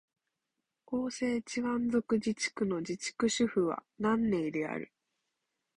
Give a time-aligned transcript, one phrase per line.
[0.89, 4.91] 広西チワン族自治区の自治区首府は南寧である